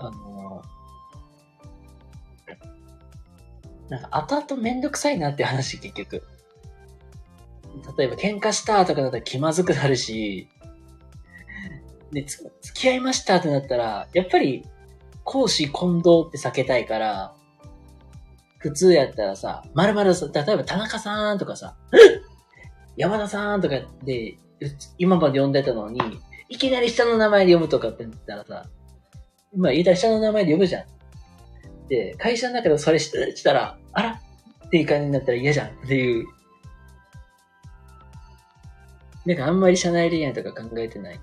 [0.00, 0.29] あの、
[3.90, 6.22] なんか後々めんどくさいなって話結局。
[7.96, 10.48] 例えば喧嘩したとかだったら気まずくなるし、
[12.12, 14.64] で、付き合いましたってなったら、やっぱり、
[15.24, 17.34] 公私混同って避けたいから、
[18.58, 21.76] 普通やったらさ、まるまるさ、例えば田中さんとかさ、
[22.96, 24.38] 山田さんとかで、
[24.98, 26.00] 今まで呼んでたのに、
[26.48, 28.66] いきなり下の名前で読むとかって言ったらさ、
[29.56, 30.84] まあ言いたら下の名前で呼ぶじゃん。
[31.88, 34.20] で、会社の中でそれしたら、あら
[34.66, 36.26] っていう感じになったら嫌じゃんっていう
[39.26, 41.20] なんかあんまり社内恋愛とか考えてない。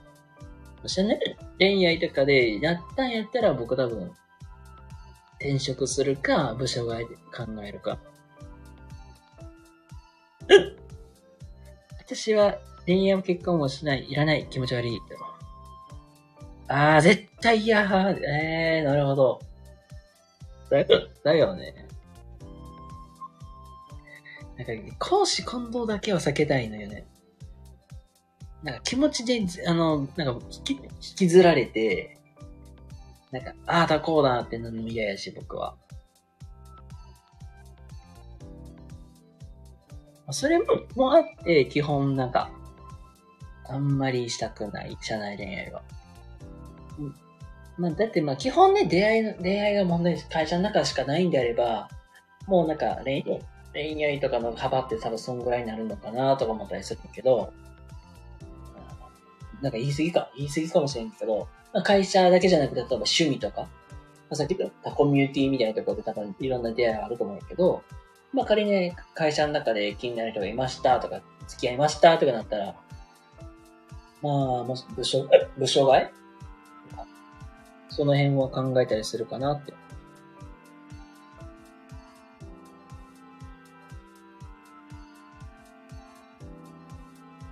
[0.86, 1.20] 社内
[1.60, 4.12] 恋愛とかでやったんやったら僕多分
[5.40, 7.98] 転職するか部署外で考えるか。
[12.00, 15.02] 私は恋愛も結婚もしない、いらない、気持ち悪い。
[16.70, 17.82] ああ、絶対嫌。
[17.82, 19.42] ええー、なるほど。
[21.24, 21.87] だよね。
[24.58, 27.06] なんか、講師混同だけは避けたいのよね。
[28.64, 30.80] なんか気持ちで、あの、なんか引き、引
[31.16, 32.18] きずられて、
[33.32, 35.76] なんか、ああだこうだってなるのも嫌やし、僕は。
[40.32, 42.50] それも、もあって、基本なんか、
[43.66, 45.84] あんまりしたくない、社内恋愛は。
[47.00, 47.16] うん。
[47.78, 51.90] まあ、だってまあ、基本ね、出会いの、恋愛が問題、会社の中しかないんであれば、
[52.48, 53.42] もうなんか恋愛、
[53.78, 57.54] 恋愛とかの幅って多分そんぐらいになるのかなとか思ったりするけど、
[59.62, 63.68] なんか言い過ぎか、言い過ぎかもしれんけど、まあ、会社だけじゃなくて、例えば趣味とか、ま
[64.32, 67.84] あ、さっき言ったコミュニティみたいなところで多分いろんな出会いがあると思うけど、
[68.34, 72.76] まあ仮にね、会社の中で気になる人がいましたとか、付き合いましたとかなったら、
[74.22, 76.12] まあ、もし部署、部署外
[77.90, 79.74] その辺は考えたりするかなって。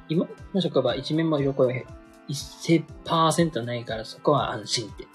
[0.09, 1.85] 今の職場一面も横へ
[2.29, 5.07] 1000%ないからそこは安心って。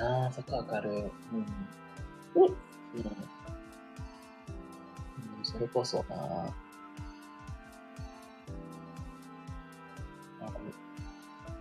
[0.00, 0.90] ああ、そこわかる。
[0.90, 1.00] うん。
[1.00, 2.44] うん。
[2.44, 2.54] うん。
[5.42, 6.54] それこそな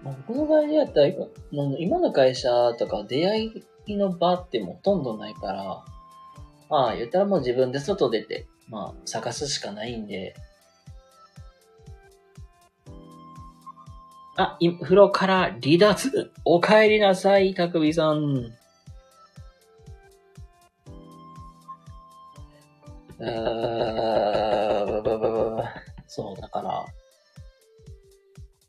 [0.04, 1.28] まあ、僕の場合でやったら今、
[1.80, 5.84] 今の会社とか出会いの場ってもほとんどないから、
[6.70, 10.36] まあ言ったらもう自分で外出て、まあ探すしかないんで、
[14.36, 16.32] あ、風呂から離脱？
[16.44, 18.52] お帰りなさい、たくみさん。
[26.08, 26.86] そう、だから、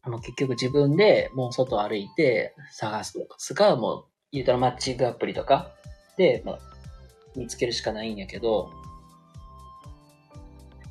[0.03, 5.73] あの、結局自分でもう外歩いて探すとか、すか、もう、言うたらマッチングアプリとか
[6.19, 6.59] で、まあ、
[7.37, 8.71] 見つけるしかないんやけど、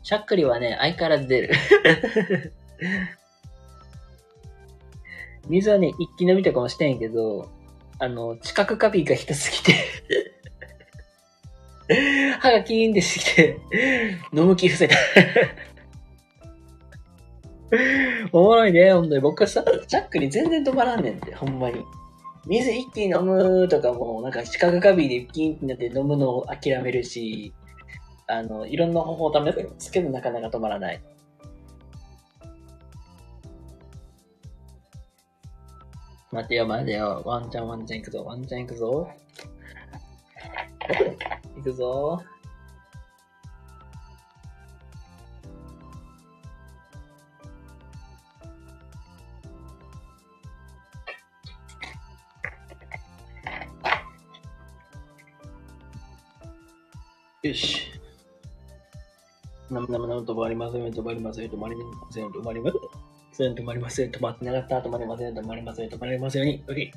[0.01, 1.53] しゃっくりはね、相変わらず出る。
[5.47, 7.49] 水はね、一気飲みとかもしてんけど、
[7.99, 9.73] あの、知覚過敏がひどすぎて
[12.39, 13.57] 歯がキーンってしてきて、
[14.33, 14.95] 飲む気伏せた
[18.31, 19.21] おもろいね、ほんとに。
[19.21, 21.83] 僕はさ、チャックに全然止まらんねんって、ほんまに。
[22.45, 27.53] 水一気に飲むとかも、なんか視覚過敏でキーンってなって飲むのを諦めるし、
[28.27, 31.01] あの、いろんな方法を試すけどなかなか止まらない。
[36.33, 37.21] 待てよ待てよ。
[37.25, 38.25] ワンチャンワンチャン行くぞ。
[38.25, 39.07] ワンチャン行くぞ。
[41.55, 42.23] 行くぞ。
[57.43, 57.91] よし。
[59.69, 63.02] なむなむなむ止まりません、止まりません、止まりません、止まりません。
[63.37, 64.11] 止まりません。
[64.11, 64.79] 止まってなかった。
[64.87, 65.33] 止まりません。
[65.33, 65.89] 止まりません。
[65.89, 66.63] 止まりますように。
[66.67, 66.91] OK。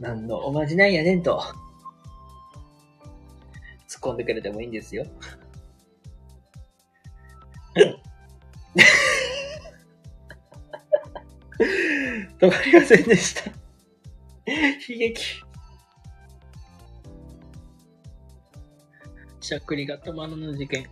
[0.00, 1.42] 何のおまじないやねんと。
[3.88, 5.06] 突っ込んでくれてもいいんですよ。
[12.40, 13.50] 止まりませんでした。
[14.46, 15.42] 悲劇。
[19.40, 20.86] しゃっくりが止まらぬ事件。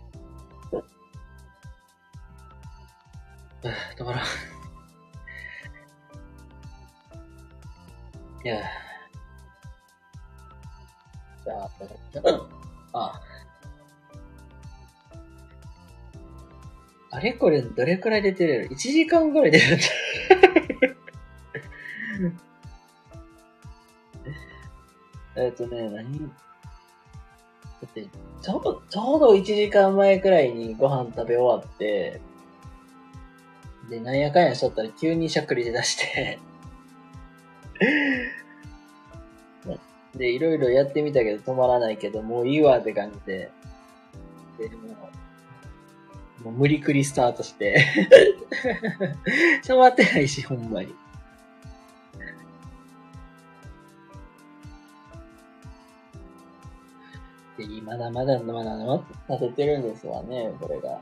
[3.97, 4.23] 止まらん。
[8.43, 8.61] いや。
[11.45, 11.69] じゃあ、
[12.93, 13.21] あ。
[17.11, 17.33] あれ？
[17.33, 19.85] これどれくらい出てる ?1 時間ぐらい出るんだ。
[25.43, 26.27] えっとね、何？
[26.27, 26.33] だ
[27.85, 28.07] って、
[28.41, 32.21] ちょうど、ちょうど1時間前くらいにご飯食べ終わって、
[33.89, 36.39] で、なんやかんやしとったら急にしゃっくりで出して
[40.15, 43.51] で、いろいろやってみたけど止まらないけど、もういいわって感じで、
[44.59, 45.09] で、も
[46.41, 47.83] う、もう無理くりスタートして
[49.65, 50.93] 止まってないし、ほんまに。
[57.57, 61.01] で、まだまだまだまだ立ててるんですわね、これが。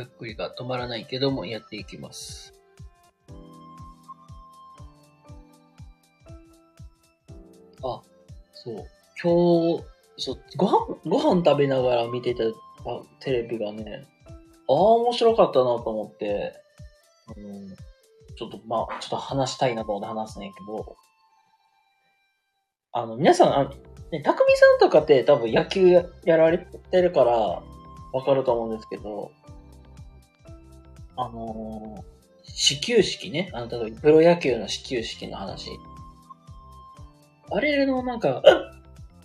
[0.00, 2.54] ゃっくりが止まらないけども、やっていきます。
[7.82, 8.02] あ、
[8.54, 8.86] そう。
[9.20, 9.84] 今日、
[10.16, 12.44] そう、ご飯、ご飯食べながら見てた
[13.20, 14.06] テレビがね、
[14.68, 16.54] ああ、面白かったなと思って、
[17.36, 17.76] うん、
[18.36, 20.96] ちょっと、まあ、ちょっと話したいなと思って話すねんけど、
[22.92, 23.70] あの、皆さん、あ
[24.10, 27.32] ね、たくみさんとかって多分野球やられてるから
[28.12, 29.30] わかると思うんですけど、
[31.20, 33.50] あのー、始球式ね。
[33.52, 35.68] あの、例えばプロ野球の始球式の話。
[37.50, 38.40] あれのなんか、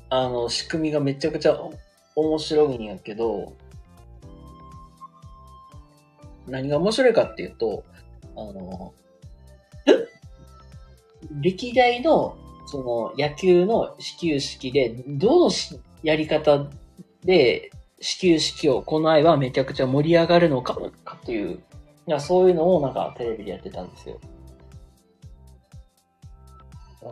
[0.09, 1.55] あの、仕組みがめちゃくちゃ
[2.15, 3.53] 面白いんやけど、
[6.47, 7.83] 何が面白いかっていうと、
[8.35, 8.93] あの、
[11.41, 12.35] 歴代の、
[12.65, 15.51] その野球の始球式で、どの
[16.01, 16.65] やり方
[17.23, 17.69] で
[17.99, 20.75] 始球式をこの愛はめちゃくちゃ盛り上がるのか、
[21.05, 21.59] かという
[22.07, 24.19] いや、そういうのをなんかテレビでやってたんですよ。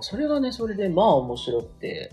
[0.02, 2.12] それがね、それでまあ面白くて、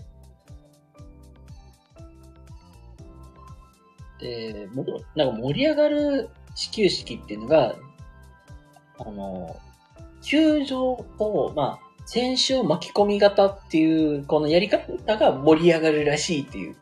[4.19, 7.75] で、もなんか盛り上がる始球式っていうのが、
[8.99, 9.57] あの、
[10.21, 16.75] 球場と、まあ、選手を巻き込み型っていう、このやり方が盛り上がるらしいっていう。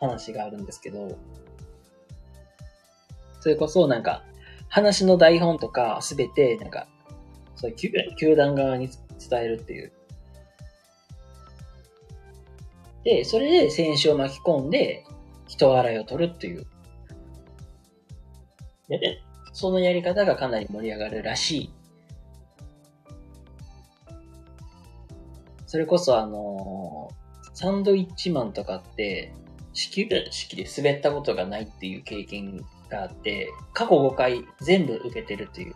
[0.00, 1.16] 話があるんですけど、
[3.40, 4.24] それこそなんか、
[4.70, 6.86] 話の台本とかすべて、なんか、
[7.56, 9.92] そういう球団側に伝えるっていう。
[13.04, 15.04] で、それで選手を巻き込んで、
[15.48, 16.66] 人笑いを取るっていう。
[18.88, 19.20] やで、
[19.52, 21.74] そのやり方がかなり盛り上がるらしい。
[25.66, 29.32] それこそあのー、サンドイッチマンとかって、
[29.72, 35.74] 式式で滑ったことがないっていう経験があって、過去5回全部受けてるという。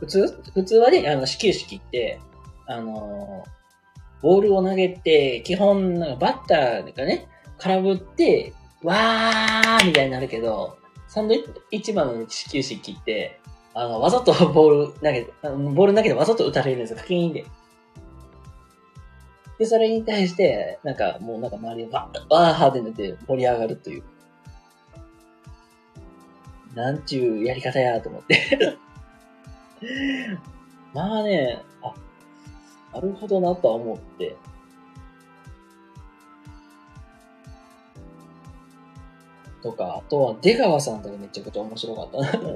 [0.00, 2.20] 普通、普通はね、あの、始球式って、
[2.68, 3.44] あの
[4.22, 8.52] ボールを投げて、基本、なんかバッターがね、空振って、
[8.82, 13.40] わーみたいになるけど、サンドイッチマンの始球式って、
[13.74, 16.98] あの、わざとボール投げて、ボール投げてわざと打たれるんですよ。
[16.98, 17.44] 課金で。
[19.58, 24.02] で、それに対して、なんか、もうなんか周りがバッ、バーってなって盛り上がるという。
[26.74, 28.78] なんちゅうやり方やと思って
[30.92, 31.94] まあね、あ、
[32.94, 34.36] なるほどなとは思って。
[39.62, 42.54] とか、あとは出川さんとかめちゃくちゃ面白かったな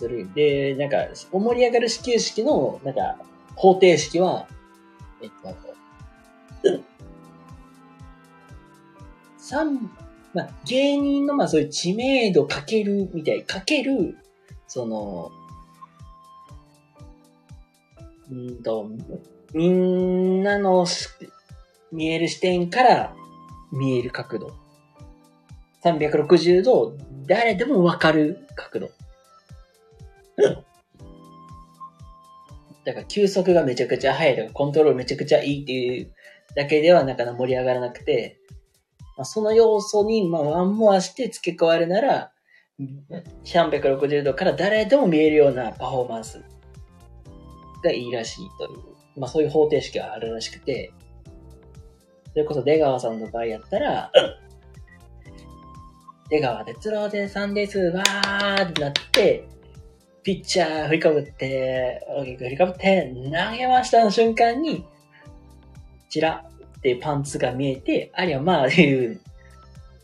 [0.00, 0.32] する。
[0.34, 3.18] で、なんか、盛り上がる始球式の、なんか、
[3.54, 4.48] 方程式は、
[5.22, 5.54] えっと、
[9.36, 9.90] 三、
[10.32, 14.16] まあ、芸人の、まあ、そういう知名度かける、みたい、かける、
[14.66, 15.30] その、
[18.30, 18.90] うんと、
[19.52, 20.86] みんなの
[21.92, 23.14] 見える視点から
[23.70, 24.52] 見える角度。
[25.82, 26.96] 360度、
[27.26, 28.99] 誰でもわかる角度。
[32.84, 36.12] だから休息がめちゃくちゃ速いとか、コントロールめちゃくちゃいいっていう
[36.54, 38.38] だけではなかなか盛り上がらなくて、
[39.16, 42.32] まあ、その要素に、まあ、ワンモアして付け加えるなら、
[43.44, 46.42] 360度から誰でも見えるようなパフォーマンス
[47.84, 50.92] がいいらしいという、まあそういう方程式があるらしくて、
[52.32, 54.10] それこそ出川さんの場合やったら、
[56.30, 59.44] 出川哲郎でさんです、わーってなって、
[60.22, 64.84] ピッチャー振りかぶって、大きく振りかぶって、投げましたの瞬間に、
[66.08, 66.44] チラ
[66.78, 69.20] ってパンツが見えて、ありゃまあ、っていう。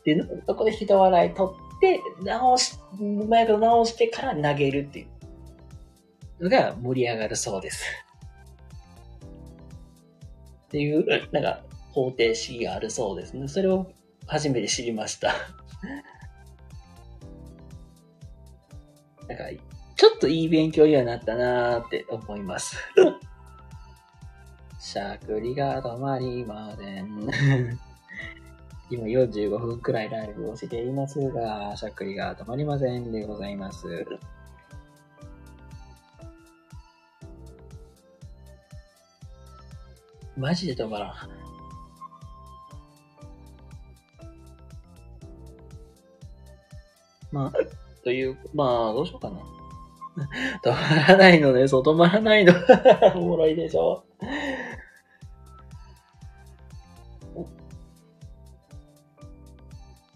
[0.05, 5.07] で、そこで人笑い取って、直し、うまいこと直してから投げるってい
[6.41, 7.85] うのが盛り上がるそうです。
[10.69, 11.61] っていう、なんか、
[11.93, 13.49] 方程式があるそうですね。
[13.49, 13.91] それを
[14.27, 15.33] 初めて知りました。
[19.29, 19.45] なんか、
[19.97, 22.77] ちょっといい勉強にはなったなーって思います。
[24.79, 27.29] しゃくりが止まりません。
[28.91, 33.87] 今45分くらいライブをしていますが、しゃくりが止まりませんでございます。
[40.37, 41.15] マジで止まらん。
[47.33, 47.53] まあ、
[48.05, 49.56] という、まあ、どうしようかな。
[50.65, 52.55] 止まらないのね、そう、止まらないの。
[53.17, 54.05] おもろいでしょ？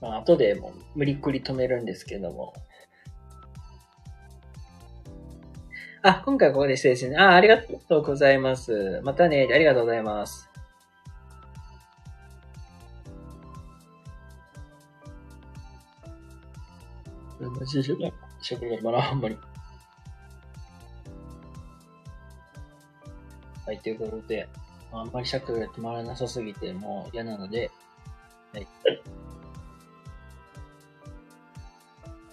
[0.00, 2.54] まあ、後でも無理くり止めるんですけども。
[6.02, 7.16] あ、今回ここで失礼ですね。
[7.18, 9.00] あ、ありがとうございます。
[9.02, 10.48] またね、ありがとうございます。
[17.38, 17.96] マジでしょ
[18.40, 19.36] しゃべるから、あんまり。
[23.70, 24.48] はい、ということで、
[24.90, 27.70] あんまり尺が止まらなさすぎて、もう嫌なので、
[28.52, 28.66] はい。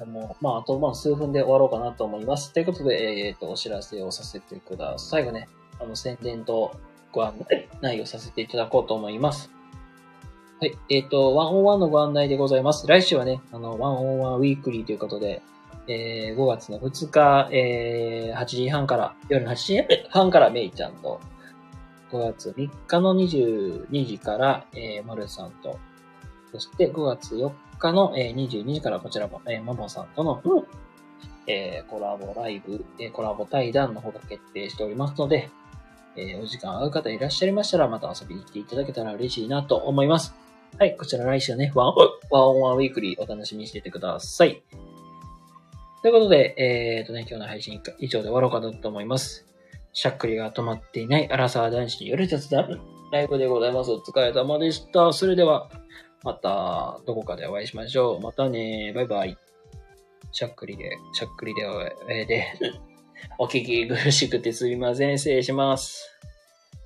[0.08, 2.52] もう、まあ、あと、まあ、数分で終わろうかなと思います。
[2.54, 5.24] ということで、えっ、と、お知らせをさせてください。
[5.24, 5.48] 最後ね、
[5.80, 6.76] あの、宣伝と
[7.12, 7.36] ご案
[7.82, 9.52] 内をさせていただこうと思います。
[10.60, 10.76] はい。
[10.90, 12.88] えっ、と、101のご案内でございます。
[12.88, 15.44] 来週はね、あの、101ウィークリーということで、
[15.88, 21.20] えー、5月の2日、えー、8時半から、夜の8時半からメイちゃんと、
[22.12, 25.80] 5月3日の22時から、えー、マルさんと、
[26.52, 30.42] そして5月4日の、えー、22時からこちらも、えー、ママさんとの、
[31.48, 35.50] えー、コラボライブ、えー、コラボ対談の方が決定しておりますので、
[36.16, 40.34] えー、お時間合う方いらっしゃいましたら、また遊びに来ていただけたら嬉しいなと思います。
[40.78, 41.94] はい、こちら来週ね、ワン、
[42.30, 44.62] ワンオンワンウィークリーお楽しみにしててください。
[46.02, 49.46] ということで、えーとね、今日の配信以上で終わろうかなと思います。
[49.94, 52.80] しゃっくりが止まっていないアラサー男子による雑談
[53.12, 53.92] ライブでございます。
[53.92, 55.12] お疲れ様でした。
[55.12, 55.70] それでは、
[56.24, 58.22] またどこかでお会いしましょう。
[58.22, 58.94] またね。
[58.94, 59.38] バイバイ。
[60.32, 61.64] しゃっくりで、しゃっくりで、
[62.12, 62.54] えーで、
[63.40, 65.18] お聞き苦しくてすみません。
[65.18, 66.16] 失礼します。